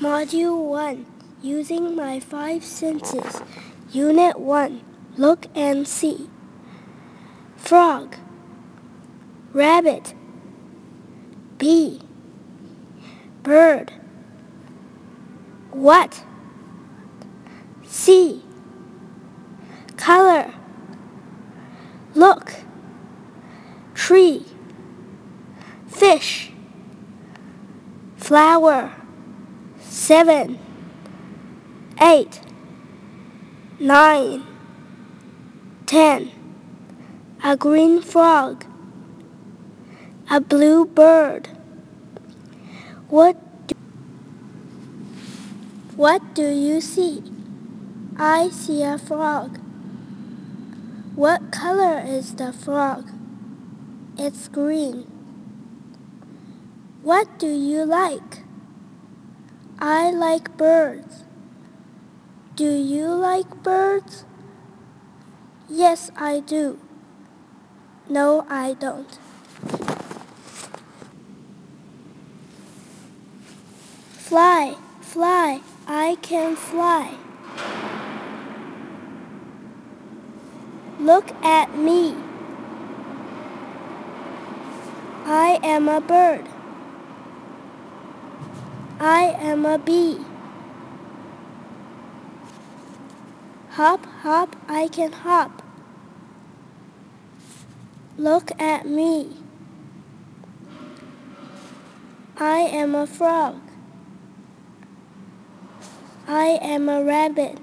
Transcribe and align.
Module 0.00 0.64
1 0.64 1.06
Using 1.42 1.96
My 1.96 2.20
Five 2.20 2.62
Senses. 2.62 3.42
Unit 3.90 4.38
1 4.38 4.80
Look 5.16 5.46
and 5.56 5.88
See. 5.88 6.30
Frog, 7.56 8.14
Rabbit, 9.52 10.14
Bee, 11.58 12.00
Bird. 13.42 13.92
What? 15.72 16.22
See. 17.82 18.44
Color. 19.96 20.54
Look. 22.14 22.54
Tree. 23.94 24.46
Fish. 25.88 26.52
Flower 28.16 28.97
seven, 29.88 30.58
eight, 32.00 32.40
nine, 33.80 34.44
ten. 35.86 36.30
A 37.44 37.56
green 37.56 38.02
frog, 38.02 38.64
a 40.28 40.40
blue 40.40 40.84
bird. 40.84 41.48
What 43.08 43.36
do, 43.68 43.74
what 45.94 46.34
do 46.34 46.48
you 46.48 46.80
see? 46.80 47.22
I 48.18 48.48
see 48.48 48.82
a 48.82 48.98
frog. 48.98 49.58
What 51.14 51.52
color 51.52 52.02
is 52.04 52.34
the 52.34 52.52
frog? 52.52 53.10
It's 54.18 54.48
green. 54.48 55.04
What 57.02 57.38
do 57.38 57.46
you 57.46 57.84
like? 57.84 58.42
I 59.80 60.10
like 60.10 60.56
birds. 60.56 61.22
Do 62.56 62.68
you 62.68 63.06
like 63.06 63.62
birds? 63.62 64.24
Yes, 65.68 66.10
I 66.16 66.40
do. 66.40 66.80
No, 68.08 68.44
I 68.48 68.74
don't. 68.74 69.16
Fly, 74.10 74.74
fly, 75.00 75.60
I 75.86 76.16
can 76.22 76.56
fly. 76.56 77.14
Look 80.98 81.30
at 81.44 81.78
me. 81.78 82.16
I 85.24 85.60
am 85.62 85.88
a 85.88 86.00
bird. 86.00 86.48
I 89.00 89.36
am 89.38 89.64
a 89.64 89.78
bee. 89.78 90.18
Hop, 93.70 94.04
hop, 94.22 94.56
I 94.66 94.88
can 94.88 95.12
hop. 95.12 95.62
Look 98.16 98.50
at 98.60 98.88
me. 98.88 99.36
I 102.36 102.58
am 102.58 102.96
a 102.96 103.06
frog. 103.06 103.60
I 106.26 106.58
am 106.60 106.88
a 106.88 107.04
rabbit. 107.04 107.58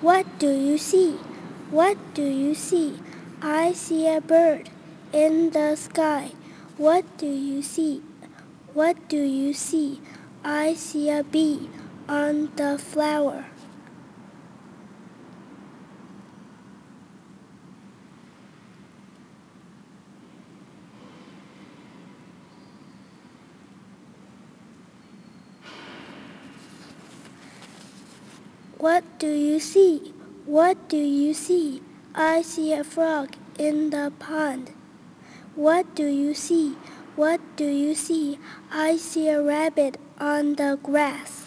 What 0.00 0.26
do 0.38 0.50
you 0.50 0.78
see? 0.78 1.18
What 1.70 1.98
do 2.14 2.22
you 2.22 2.54
see? 2.54 2.98
I 3.42 3.74
see 3.74 4.08
a 4.08 4.22
bird 4.22 4.70
in 5.12 5.50
the 5.50 5.76
sky. 5.76 6.32
What 6.78 7.18
do 7.18 7.26
you 7.26 7.60
see? 7.60 8.02
What 8.72 9.08
do 9.08 9.16
you 9.16 9.52
see? 9.52 10.00
I 10.44 10.74
see 10.74 11.10
a 11.10 11.24
bee 11.24 11.68
on 12.08 12.54
the 12.54 12.78
flower. 12.78 13.46
What 28.78 29.02
do 29.18 29.26
you 29.26 29.58
see? 29.58 30.14
What 30.46 30.88
do 30.88 30.96
you 30.96 31.34
see? 31.34 31.82
I 32.14 32.42
see 32.42 32.72
a 32.72 32.84
frog 32.84 33.34
in 33.58 33.90
the 33.90 34.12
pond. 34.20 34.77
What 35.58 35.96
do 35.96 36.06
you 36.06 36.34
see? 36.34 36.76
What 37.16 37.40
do 37.56 37.66
you 37.66 37.96
see? 37.96 38.38
I 38.70 38.96
see 38.96 39.26
a 39.26 39.42
rabbit 39.42 39.98
on 40.16 40.54
the 40.54 40.78
grass. 40.80 41.37